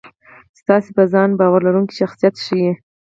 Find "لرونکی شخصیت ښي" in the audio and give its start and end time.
1.67-2.63